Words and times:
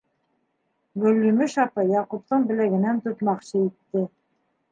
Гөлйемеш 1.03 1.57
апай 1.65 1.91
Яҡуптың 1.91 2.47
беләгенән 2.53 3.03
тотмаҡсы 3.09 3.65
итте. 3.67 4.05